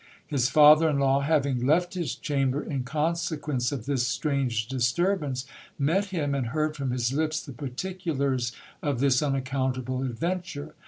His 0.25 0.49
father 0.49 0.89
in 0.89 0.97
law 0.97 1.19
having 1.19 1.63
left 1.63 1.93
his 1.93 2.15
chamber 2.15 2.63
in 2.63 2.83
consequence 2.83 3.71
of 3.71 3.85
this 3.85 4.07
strange 4.07 4.65
disturbance, 4.67 5.45
met 5.77 6.05
him, 6.05 6.33
and 6.33 6.47
heard 6.47 6.75
from 6.75 6.89
his 6.89 7.13
lips 7.13 7.39
the 7.39 7.53
particulars 7.53 8.51
of 8.81 8.99
this 8.99 9.21
unaccountable 9.21 10.01
adventure. 10.01 10.73